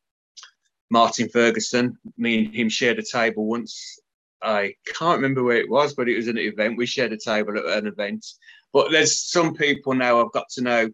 Martin 0.91 1.29
Ferguson. 1.29 1.97
Me 2.17 2.45
and 2.45 2.55
him 2.55 2.69
shared 2.69 2.99
a 2.99 3.03
table 3.03 3.45
once. 3.45 3.99
I 4.41 4.75
can't 4.85 5.17
remember 5.17 5.43
where 5.43 5.57
it 5.57 5.69
was, 5.69 5.93
but 5.93 6.07
it 6.07 6.15
was 6.15 6.27
an 6.27 6.37
event. 6.37 6.77
We 6.77 6.85
shared 6.85 7.13
a 7.13 7.17
table 7.17 7.57
at 7.57 7.77
an 7.77 7.87
event. 7.87 8.25
But 8.73 8.91
there's 8.91 9.19
some 9.19 9.55
people 9.55 9.93
now 9.93 10.23
I've 10.23 10.33
got 10.33 10.49
to 10.49 10.61
know 10.61 10.89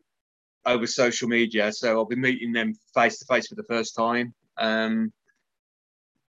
over 0.66 0.88
social 0.88 1.28
media, 1.28 1.72
so 1.72 1.98
I'll 1.98 2.06
be 2.06 2.16
meeting 2.16 2.54
them 2.54 2.74
face 2.94 3.20
to 3.20 3.26
face 3.26 3.48
for 3.48 3.56
the 3.56 3.64
first 3.64 3.96
time. 3.96 4.34
Um, 4.58 5.12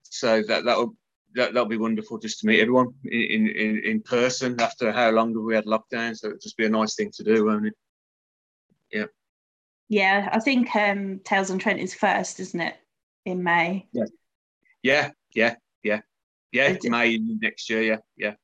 so 0.03 0.43
that 0.43 0.65
that'll 0.65 0.95
that, 1.35 1.53
that'll 1.53 1.69
be 1.69 1.77
wonderful 1.77 2.19
just 2.19 2.41
to 2.41 2.47
meet 2.47 2.61
everyone 2.61 2.95
in, 3.05 3.49
in, 3.49 3.83
in 3.85 4.01
person 4.01 4.59
after 4.61 4.91
how 4.91 5.11
long 5.11 5.35
have 5.35 5.43
we 5.43 5.55
had 5.55 5.67
lockdown. 5.67 6.17
So 6.17 6.29
it'll 6.29 6.39
just 6.39 6.57
be 6.57 6.65
a 6.65 6.71
nice 6.71 6.95
thing 6.95 7.11
to 7.17 7.25
do, 7.25 7.45
won't 7.45 7.67
it? 7.67 7.75
Yeah. 8.91 9.05
Yeah, 9.89 10.29
I 10.33 10.41
think 10.41 10.75
um, 10.75 11.21
Tales 11.25 11.51
and 11.51 11.61
Trent 11.61 11.79
is 11.79 11.95
first, 11.95 12.41
isn't 12.41 12.61
it? 12.61 12.75
In 13.25 13.43
May. 13.43 13.87
Yeah. 13.93 14.05
Yeah, 14.83 15.11
yeah, 15.35 15.55
yeah. 15.83 16.01
Yeah, 16.53 16.77
May 16.85 17.19
next 17.19 17.69
year, 17.69 17.83
yeah, 17.83 17.99
yeah. 18.17 18.35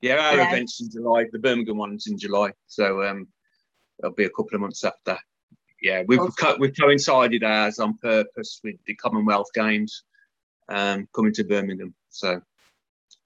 Yeah, 0.00 0.18
our 0.18 0.36
yeah. 0.36 0.48
event's 0.48 0.80
in 0.80 0.90
July, 0.90 1.24
the 1.32 1.38
Birmingham 1.38 1.78
one's 1.78 2.06
in 2.06 2.18
July. 2.18 2.52
So 2.68 3.02
um 3.02 3.26
it'll 3.98 4.14
be 4.14 4.24
a 4.24 4.30
couple 4.30 4.54
of 4.54 4.60
months 4.60 4.84
after. 4.84 5.18
Yeah, 5.82 6.02
we've 6.06 6.20
co- 6.38 6.56
we've 6.58 6.74
coincided 6.78 7.44
ours 7.44 7.78
on 7.78 7.98
purpose 7.98 8.60
with 8.64 8.76
the 8.86 8.94
Commonwealth 8.94 9.48
Games 9.54 10.04
um, 10.68 11.06
coming 11.14 11.32
to 11.34 11.44
Birmingham. 11.44 11.94
So 12.10 12.40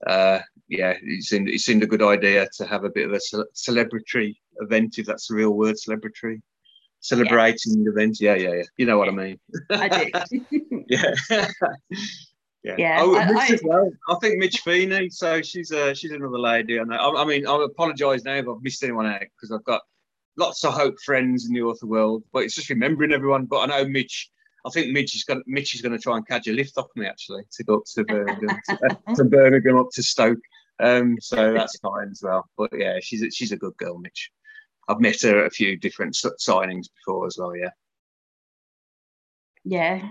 uh, 0.07 0.41
yeah, 0.69 0.95
it 1.03 1.23
seemed 1.25 1.49
it 1.49 1.61
seemed 1.61 1.83
a 1.83 1.87
good 1.87 2.03
idea 2.03 2.49
to 2.57 2.67
have 2.67 2.85
a 2.85 2.91
bit 2.91 3.07
of 3.07 3.13
a 3.13 3.21
ce- 3.21 3.51
celebratory 3.55 4.37
event, 4.57 4.99
if 4.99 5.07
that's 5.07 5.29
the 5.29 5.35
real 5.35 5.51
word, 5.51 5.77
celebratory, 5.77 6.41
celebrating 7.01 7.83
yeah. 7.85 7.91
event. 7.91 8.21
Yeah, 8.21 8.35
yeah, 8.35 8.55
yeah. 8.55 8.63
You 8.77 8.87
know 8.87 8.99
what 8.99 9.09
I 9.09 9.13
mean. 9.13 9.41
I 9.71 9.89
do. 9.89 10.39
yeah. 10.89 11.15
yeah. 11.31 12.75
Yeah. 12.77 12.99
Oh, 13.01 13.17
I, 13.17 13.23
I, 13.25 13.59
well. 13.63 13.91
I 14.09 14.15
think 14.21 14.39
Mitch 14.39 14.61
Feeney. 14.61 15.11
So 15.11 15.43
she's 15.43 15.73
uh, 15.73 15.95
she's 15.95 16.13
another 16.13 16.39
lady. 16.39 16.81
I 16.81 16.85
know. 16.85 16.97
I, 16.97 17.23
I 17.23 17.25
mean, 17.25 17.47
I 17.47 17.65
apologise 17.65 18.25
now 18.25 18.35
if 18.35 18.49
I've 18.49 18.63
missed 18.63 18.83
anyone 18.83 19.07
out 19.07 19.21
because 19.21 19.51
I've 19.53 19.65
got 19.65 19.83
lots 20.41 20.65
of 20.65 20.75
hope 20.75 20.97
friends 21.05 21.47
in 21.47 21.55
the 21.55 21.63
author 21.63 21.87
world, 21.87 22.25
but 22.33 22.41
it's 22.41 22.55
just 22.55 22.71
remembering 22.71 23.13
everyone. 23.13 23.45
But 23.45 23.61
I 23.61 23.67
know 23.67 23.89
Mitch 23.89 24.31
I 24.67 24.71
think 24.71 24.93
Mitch 24.93 25.15
is 25.15 25.25
going. 25.25 25.43
Mitch 25.47 25.75
is 25.75 25.81
going 25.81 25.93
to 25.93 25.99
try 25.99 26.17
and 26.17 26.27
catch 26.27 26.47
a 26.49 26.53
lift 26.53 26.77
off 26.77 26.89
me 26.97 27.07
actually 27.07 27.45
to 27.53 27.65
go 27.65 27.77
up 27.77 27.85
to 27.95 28.05
Birmingham, 28.05 28.59
to, 28.69 28.99
to 29.17 29.25
Birmingham 29.25 29.79
up 29.79 29.89
to 29.95 30.03
Stoke. 30.03 30.39
Um, 30.79 31.19
so 31.21 31.53
that's 31.53 31.79
fine 31.79 32.09
as 32.11 32.21
well. 32.23 32.49
But 32.57 32.71
yeah, 32.77 32.99
she's 33.01 33.23
a, 33.23 33.31
she's 33.31 33.53
a 33.53 33.57
good 33.57 33.77
girl, 33.77 33.99
Mitch. 33.99 34.31
I've 34.89 35.01
met 35.01 35.23
her 35.23 35.41
at 35.41 35.47
a 35.47 35.51
few 35.51 35.77
different 35.77 36.15
signings 36.15 36.87
before 36.97 37.27
as 37.27 37.37
well. 37.39 37.57
Yeah. 37.57 37.71
Yeah. 39.65 40.09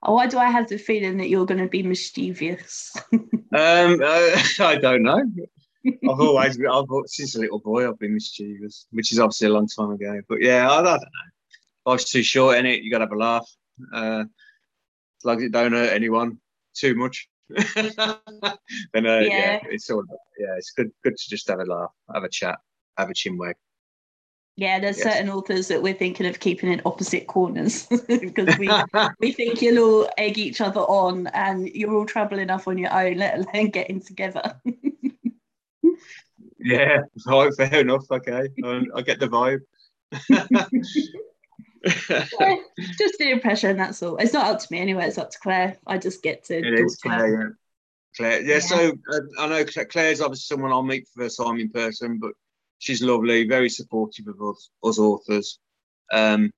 Why 0.00 0.26
do 0.26 0.38
I 0.38 0.50
have 0.50 0.68
the 0.68 0.76
feeling 0.76 1.16
that 1.18 1.28
you're 1.28 1.46
going 1.46 1.62
to 1.62 1.68
be 1.68 1.82
mischievous? 1.82 2.92
um, 3.12 3.30
uh, 3.52 4.42
I 4.60 4.78
don't 4.80 5.02
know. 5.02 5.22
I've 5.86 6.20
always, 6.20 6.58
I've 6.58 6.84
since 7.06 7.36
a 7.36 7.40
little 7.40 7.58
boy, 7.58 7.88
I've 7.88 7.98
been 7.98 8.14
mischievous, 8.14 8.86
which 8.90 9.12
is 9.12 9.18
obviously 9.18 9.48
a 9.48 9.52
long 9.52 9.68
time 9.68 9.90
ago. 9.90 10.20
But 10.28 10.42
yeah, 10.42 10.70
I, 10.70 10.80
I 10.80 10.82
don't 10.82 11.00
know 11.00 11.08
life's 11.86 12.10
too 12.10 12.22
short 12.22 12.58
in 12.58 12.66
it. 12.66 12.82
You 12.82 12.90
got 12.90 12.98
to 12.98 13.04
have 13.04 13.12
a 13.12 13.16
laugh. 13.16 13.48
Uh, 13.92 14.24
as 15.20 15.24
long 15.24 15.36
as 15.38 15.44
it 15.44 15.52
don't 15.52 15.72
hurt 15.72 15.92
anyone 15.92 16.38
too 16.74 16.94
much. 16.94 17.28
then 17.48 17.86
uh, 17.86 19.20
yeah. 19.20 19.28
yeah. 19.28 19.60
it's 19.70 19.88
all 19.88 20.02
yeah, 20.36 20.56
it's 20.58 20.72
good 20.72 20.90
good 21.04 21.16
to 21.16 21.30
just 21.30 21.48
have 21.48 21.60
a 21.60 21.64
laugh, 21.64 21.92
have 22.12 22.24
a 22.24 22.28
chat, 22.28 22.58
have 22.98 23.08
a 23.08 23.14
chinwag. 23.14 23.54
Yeah, 24.56 24.80
there's 24.80 24.98
yes. 24.98 25.12
certain 25.12 25.30
authors 25.30 25.68
that 25.68 25.80
we're 25.82 25.94
thinking 25.94 26.26
of 26.26 26.40
keeping 26.40 26.72
in 26.72 26.82
opposite 26.84 27.28
corners 27.28 27.86
because 28.08 28.58
we 28.58 28.68
we 29.20 29.30
think 29.30 29.62
you'll 29.62 29.84
all 29.84 30.10
egg 30.18 30.38
each 30.38 30.60
other 30.60 30.80
on 30.80 31.28
and 31.28 31.68
you're 31.68 31.94
all 31.94 32.06
trouble 32.06 32.40
enough 32.40 32.66
on 32.66 32.78
your 32.78 32.92
own, 32.92 33.18
let 33.18 33.38
alone 33.38 33.70
getting 33.70 34.00
together. 34.00 34.60
Yeah, 36.58 36.98
right, 37.26 37.52
fair 37.56 37.80
enough. 37.80 38.04
Okay, 38.10 38.48
I, 38.64 38.82
I 38.94 39.02
get 39.02 39.20
the 39.20 39.28
vibe 39.28 39.60
just 41.86 43.18
the 43.18 43.30
impression, 43.30 43.76
that's 43.76 44.02
all. 44.02 44.16
It's 44.16 44.32
not 44.32 44.46
up 44.46 44.60
to 44.60 44.66
me 44.70 44.78
anyway, 44.78 45.06
it's 45.06 45.18
up 45.18 45.30
to 45.30 45.38
Claire. 45.38 45.76
I 45.86 45.98
just 45.98 46.22
get 46.22 46.44
to. 46.44 46.56
It 46.56 46.80
is 46.80 46.96
Claire, 46.96 47.42
yeah. 47.42 47.48
Claire, 48.16 48.42
yeah, 48.42 48.54
yeah. 48.54 48.60
so 48.60 48.92
uh, 49.12 49.20
I 49.38 49.48
know 49.48 49.64
Claire's 49.64 50.20
obviously 50.20 50.54
someone 50.54 50.72
I'll 50.72 50.82
meet 50.82 51.06
for 51.08 51.22
the 51.22 51.24
first 51.24 51.38
time 51.38 51.58
in 51.58 51.70
person, 51.70 52.18
but 52.18 52.32
she's 52.78 53.02
lovely, 53.02 53.46
very 53.46 53.68
supportive 53.68 54.26
of 54.28 54.40
us, 54.42 54.70
us 54.84 54.98
authors. 54.98 55.58
Um, 56.12 56.50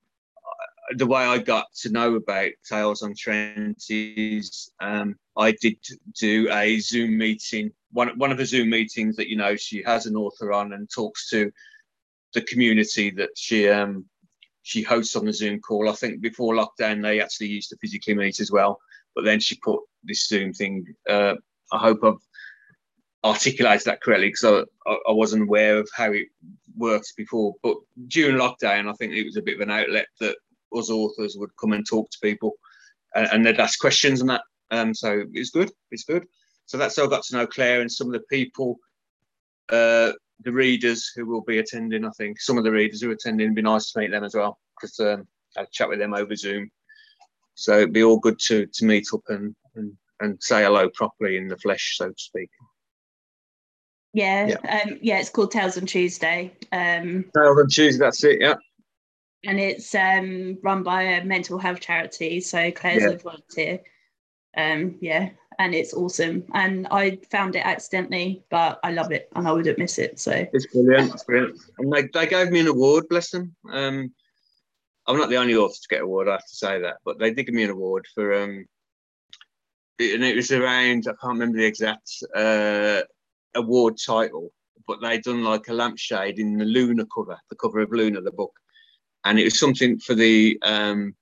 the 0.96 1.06
way 1.06 1.22
I 1.22 1.38
got 1.38 1.66
to 1.80 1.90
know 1.90 2.14
about 2.14 2.50
Tales 2.66 3.02
on 3.02 3.14
Trent 3.14 3.82
is 3.90 4.70
um, 4.80 5.16
I 5.36 5.52
did 5.52 5.76
do 6.18 6.48
a 6.50 6.78
Zoom 6.78 7.18
meeting, 7.18 7.72
one, 7.92 8.18
one 8.18 8.30
of 8.30 8.38
the 8.38 8.46
Zoom 8.46 8.70
meetings 8.70 9.16
that, 9.16 9.28
you 9.28 9.36
know, 9.36 9.56
she 9.56 9.82
has 9.82 10.06
an 10.06 10.16
author 10.16 10.52
on 10.52 10.72
and 10.72 10.88
talks 10.90 11.28
to 11.30 11.50
the 12.34 12.42
community 12.42 13.10
that 13.10 13.30
she 13.36 13.68
um, 13.68 14.04
she 14.62 14.82
hosts 14.82 15.16
on 15.16 15.24
the 15.24 15.32
Zoom 15.32 15.60
call. 15.60 15.88
I 15.88 15.94
think 15.94 16.20
before 16.20 16.54
lockdown 16.54 17.02
they 17.02 17.20
actually 17.20 17.48
used 17.48 17.70
to 17.70 17.78
physically 17.80 18.14
meet 18.14 18.40
as 18.40 18.52
well, 18.52 18.78
but 19.14 19.24
then 19.24 19.40
she 19.40 19.56
put 19.56 19.80
this 20.04 20.26
Zoom 20.28 20.52
thing. 20.52 20.86
Uh, 21.08 21.34
I 21.72 21.78
hope 21.78 22.00
I've 22.04 22.14
articulated 23.24 23.86
that 23.86 24.02
correctly 24.02 24.28
because 24.28 24.66
I, 24.86 24.90
I 25.08 25.12
wasn't 25.12 25.44
aware 25.44 25.78
of 25.78 25.88
how 25.94 26.12
it 26.12 26.28
works 26.76 27.12
before. 27.12 27.54
But 27.62 27.76
during 28.08 28.36
lockdown, 28.36 28.88
I 28.88 28.92
think 28.94 29.12
it 29.14 29.24
was 29.24 29.36
a 29.36 29.42
bit 29.42 29.56
of 29.56 29.62
an 29.62 29.70
outlet 29.70 30.06
that 30.20 30.36
us 30.74 30.90
authors 30.90 31.36
would 31.38 31.56
come 31.58 31.72
and 31.72 31.86
talk 31.86 32.10
to 32.10 32.18
people 32.22 32.52
and, 33.14 33.26
and 33.32 33.46
they'd 33.46 33.60
ask 33.60 33.78
questions 33.78 34.20
and 34.20 34.30
that. 34.30 34.42
Um, 34.70 34.94
so 34.94 35.24
it's 35.32 35.50
good. 35.50 35.72
It's 35.90 36.04
good. 36.04 36.26
So 36.68 36.76
that's 36.76 36.96
how 36.96 37.04
I 37.04 37.08
got 37.08 37.22
to 37.24 37.36
know 37.36 37.46
Claire 37.46 37.80
and 37.80 37.90
some 37.90 38.08
of 38.08 38.12
the 38.12 38.24
people 38.30 38.78
uh, 39.70 40.12
the 40.44 40.52
readers 40.52 41.10
who 41.16 41.26
will 41.26 41.40
be 41.40 41.58
attending. 41.58 42.04
I 42.04 42.10
think 42.10 42.40
some 42.40 42.58
of 42.58 42.64
the 42.64 42.70
readers 42.70 43.00
who 43.00 43.08
are 43.08 43.14
attending, 43.14 43.46
it'd 43.46 43.56
be 43.56 43.62
nice 43.62 43.90
to 43.90 43.98
meet 43.98 44.10
them 44.10 44.22
as 44.22 44.34
well 44.34 44.58
because 44.78 45.00
um, 45.00 45.26
I 45.56 45.64
chat 45.72 45.88
with 45.88 45.98
them 45.98 46.14
over 46.14 46.36
Zoom. 46.36 46.70
So 47.54 47.78
it'd 47.78 47.92
be 47.92 48.04
all 48.04 48.18
good 48.18 48.38
to 48.40 48.66
to 48.66 48.84
meet 48.84 49.08
up 49.14 49.22
and 49.28 49.56
and, 49.74 49.92
and 50.20 50.42
say 50.42 50.62
hello 50.62 50.90
properly 50.94 51.38
in 51.38 51.48
the 51.48 51.56
flesh, 51.56 51.96
so 51.96 52.08
to 52.08 52.14
speak. 52.16 52.50
Yeah, 54.12 54.48
yeah, 54.48 54.82
um, 54.84 54.98
yeah. 55.00 55.20
It's 55.20 55.30
called 55.30 55.50
Tales 55.50 55.78
on 55.78 55.86
Tuesday. 55.86 56.52
Um, 56.70 57.24
Tales 57.34 57.58
on 57.58 57.68
Tuesday. 57.68 57.98
That's 57.98 58.24
it. 58.24 58.40
Yeah. 58.40 58.56
And 59.44 59.58
it's 59.58 59.94
um, 59.94 60.58
run 60.62 60.82
by 60.82 61.02
a 61.02 61.24
mental 61.24 61.58
health 61.58 61.80
charity. 61.80 62.40
So 62.40 62.70
Claire's 62.72 63.02
yeah. 63.02 63.10
a 63.10 63.18
volunteer. 63.18 63.80
Um, 64.56 64.96
yeah, 65.00 65.30
and 65.58 65.74
it's 65.74 65.94
awesome. 65.94 66.44
And 66.54 66.86
I 66.90 67.18
found 67.30 67.56
it 67.56 67.66
accidentally, 67.66 68.42
but 68.50 68.78
I 68.82 68.92
love 68.92 69.12
it 69.12 69.28
and 69.34 69.46
I 69.46 69.52
wouldn't 69.52 69.78
miss 69.78 69.98
it. 69.98 70.18
So 70.20 70.46
it's 70.52 70.66
brilliant. 70.66 71.14
It's 71.14 71.24
brilliant. 71.24 71.58
And 71.78 71.92
they, 71.92 72.08
they 72.12 72.26
gave 72.26 72.50
me 72.50 72.60
an 72.60 72.68
award, 72.68 73.08
bless 73.08 73.30
them. 73.30 73.54
Um, 73.70 74.12
I'm 75.06 75.16
not 75.16 75.30
the 75.30 75.36
only 75.36 75.56
author 75.56 75.74
to 75.74 75.88
get 75.88 76.00
an 76.00 76.04
award, 76.04 76.28
I 76.28 76.32
have 76.32 76.46
to 76.46 76.54
say 76.54 76.80
that, 76.80 76.98
but 77.04 77.18
they 77.18 77.32
did 77.32 77.44
give 77.44 77.54
me 77.54 77.64
an 77.64 77.70
award 77.70 78.06
for 78.14 78.34
um, 78.34 78.66
and 80.00 80.22
it 80.22 80.36
was 80.36 80.52
around 80.52 81.06
I 81.08 81.12
can't 81.20 81.38
remember 81.38 81.58
the 81.58 81.64
exact 81.64 82.08
uh, 82.34 83.02
award 83.54 83.96
title, 84.04 84.52
but 84.86 85.00
they'd 85.00 85.22
done 85.22 85.42
like 85.42 85.68
a 85.68 85.72
lampshade 85.72 86.38
in 86.38 86.56
the 86.56 86.64
Luna 86.64 87.04
cover, 87.12 87.38
the 87.50 87.56
cover 87.56 87.80
of 87.80 87.90
Luna, 87.90 88.20
the 88.20 88.30
book, 88.30 88.52
and 89.24 89.38
it 89.38 89.44
was 89.44 89.58
something 89.58 89.98
for 89.98 90.14
the 90.14 90.58
um, 90.62 91.16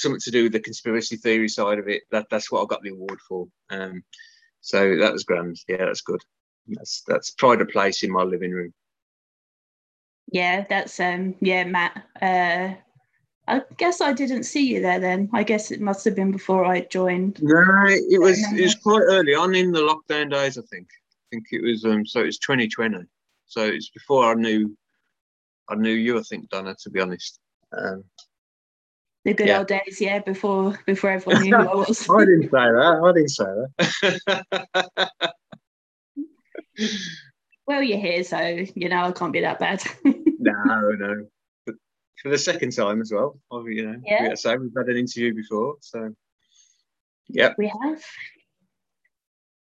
something 0.00 0.20
to 0.20 0.30
do 0.30 0.44
with 0.44 0.52
the 0.52 0.60
conspiracy 0.60 1.16
theory 1.16 1.48
side 1.48 1.78
of 1.78 1.88
it. 1.88 2.02
That 2.10 2.26
that's 2.30 2.50
what 2.50 2.62
I 2.62 2.66
got 2.66 2.82
the 2.82 2.90
award 2.90 3.20
for. 3.28 3.46
Um, 3.70 4.02
so 4.60 4.96
that 4.96 5.12
was 5.12 5.24
grand. 5.24 5.56
Yeah, 5.68 5.84
that's 5.86 6.02
good. 6.02 6.20
That's 6.66 7.02
that's 7.06 7.30
pride 7.30 7.60
of 7.60 7.68
place 7.68 8.02
in 8.02 8.12
my 8.12 8.22
living 8.22 8.52
room. 8.52 8.72
Yeah, 10.30 10.64
that's 10.68 10.98
um 11.00 11.34
yeah, 11.40 11.64
Matt. 11.64 12.04
Uh 12.20 12.74
I 13.46 13.62
guess 13.78 14.02
I 14.02 14.12
didn't 14.12 14.42
see 14.42 14.66
you 14.74 14.82
there 14.82 15.00
then. 15.00 15.30
I 15.32 15.42
guess 15.42 15.70
it 15.70 15.80
must 15.80 16.04
have 16.04 16.14
been 16.14 16.32
before 16.32 16.66
I 16.66 16.82
joined. 16.82 17.42
No, 17.42 17.64
it 17.86 18.20
was 18.20 18.38
it 18.52 18.62
was 18.62 18.74
quite 18.74 19.02
early 19.02 19.34
on 19.34 19.54
in 19.54 19.72
the 19.72 19.80
lockdown 19.80 20.30
days, 20.30 20.58
I 20.58 20.62
think. 20.70 20.86
I 20.86 21.24
think 21.30 21.46
it 21.52 21.62
was 21.62 21.84
um 21.84 22.04
so 22.04 22.20
it 22.20 22.26
was 22.26 22.38
2020. 22.38 23.04
So 23.46 23.62
it's 23.62 23.88
before 23.88 24.30
I 24.30 24.34
knew 24.34 24.76
I 25.70 25.74
knew 25.74 25.92
you, 25.92 26.18
I 26.18 26.22
think, 26.22 26.48
Donna, 26.48 26.74
to 26.82 26.90
be 26.90 27.00
honest. 27.00 27.40
Um, 27.76 28.04
the 29.28 29.34
good 29.34 29.48
yeah. 29.48 29.58
old 29.58 29.66
days, 29.66 30.00
yeah, 30.00 30.20
before 30.20 30.78
before 30.86 31.10
everyone 31.16 31.42
knew 31.42 31.54
who 31.56 31.62
I 31.62 31.74
was. 31.88 32.08
I 32.08 32.20
didn't 32.20 32.44
say 32.44 32.48
that. 32.50 33.00
I 33.04 33.12
didn't 33.12 33.28
say 33.28 33.44
that. 35.16 35.32
well, 37.66 37.82
you're 37.82 37.98
here, 37.98 38.24
so 38.24 38.38
you 38.74 38.88
know 38.88 39.04
I 39.04 39.12
can't 39.12 39.32
be 39.32 39.40
that 39.40 39.58
bad. 39.58 39.82
no, 40.04 40.90
no. 40.98 41.26
But 41.66 41.74
for 42.22 42.30
the 42.30 42.38
second 42.38 42.72
time 42.72 43.00
as 43.02 43.12
well. 43.12 43.38
You 43.52 43.86
know, 43.86 44.00
yeah. 44.04 44.34
So 44.34 44.56
we've 44.56 44.72
had 44.76 44.88
an 44.88 44.96
interview 44.96 45.34
before, 45.34 45.76
so 45.80 46.14
yeah, 47.28 47.52
we 47.58 47.70
have. 47.82 48.02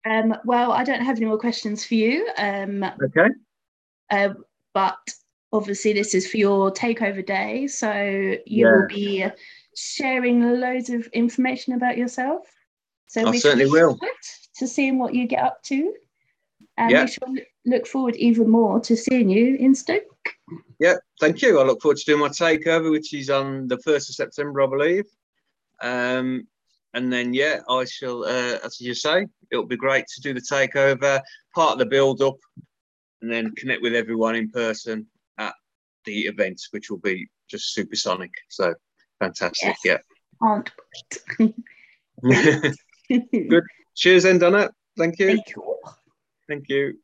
Um, 0.05 0.37
well, 0.45 0.73
I 0.73 0.85
don't 0.85 1.03
have 1.03 1.17
any 1.17 1.27
more 1.27 1.39
questions 1.39 1.85
for 1.85 1.95
you. 1.95 2.29
Um, 2.39 2.85
okay. 3.03 3.29
Uh, 4.11 4.35
but 4.73 4.97
obviously 5.53 5.93
this 5.93 6.15
is 6.15 6.31
for 6.31 6.37
your 6.37 6.71
takeover 6.71 7.25
day 7.25 7.67
so 7.67 7.93
you 7.93 8.67
yeah. 8.67 8.73
will 8.73 8.87
be 8.87 9.25
sharing 9.79 10.61
loads 10.61 10.91
of 10.91 11.07
information 11.09 11.75
about 11.75 11.97
yourself. 11.97 12.47
So 13.07 13.23
I 13.27 13.31
we 13.31 13.39
certainly 13.39 13.71
will. 13.71 13.99
to 14.57 14.67
seeing 14.67 14.99
what 14.99 15.15
you 15.15 15.27
get 15.27 15.43
up 15.43 15.63
to. 15.65 15.95
And 16.77 16.91
Yeah. 16.91 17.05
we 17.05 17.11
shall 17.11 17.35
look 17.65 17.87
forward 17.87 18.17
even 18.17 18.51
more 18.51 18.81
to 18.81 18.97
seeing 18.97 19.31
you 19.31 19.57
in 19.57 19.75
Stoke. 19.75 20.03
Yeah, 20.81 20.97
thank 21.21 21.43
you. 21.43 21.59
I 21.59 21.65
look 21.65 21.81
forward 21.81 21.99
to 21.99 22.05
doing 22.05 22.21
my 22.21 22.29
takeover, 22.29 22.91
which 22.91 23.15
is 23.15 23.31
on 23.31 23.69
the 23.69 23.79
first 23.79 24.09
of 24.09 24.17
September, 24.17 24.63
I 24.63 24.67
believe. 24.67 25.05
Um, 25.81 26.47
and 26.95 27.13
then 27.13 27.35
yeah, 27.35 27.61
I 27.69 27.85
shall, 27.85 28.25
uh, 28.25 28.59
as 28.65 28.81
you 28.81 28.95
say, 28.95 29.27
it'll 29.51 29.67
be 29.67 29.77
great 29.77 30.07
to 30.09 30.21
do 30.21 30.35
the 30.35 30.41
takeover, 30.41 31.21
part 31.55 31.73
of 31.73 31.79
the 31.79 31.87
build 31.87 32.21
up, 32.23 32.39
and 33.23 33.31
then 33.31 33.55
connect 33.55 33.83
with 33.83 33.95
everyone 33.95 34.35
in 34.35 34.51
person 34.51 35.07
the 36.09 36.21
event, 36.23 36.61
which 36.71 36.91
will 36.91 36.99
be 36.99 37.29
just 37.51 37.75
supersonic. 37.75 38.31
So 38.49 38.75
fantastic. 39.21 39.77
Aren't 40.41 40.71
Yeah. 41.39 41.51
Good. 43.53 43.65
Cheers, 43.95 44.23
then, 44.23 44.39
Donna. 44.39 44.71
Thank 44.97 45.19
you. 45.19 45.27
Thank 45.27 45.49
you. 45.51 45.77
Thank 46.49 46.65
you. 46.69 46.99